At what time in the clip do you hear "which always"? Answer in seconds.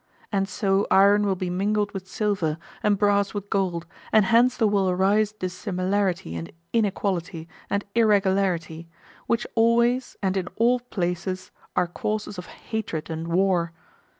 9.27-10.17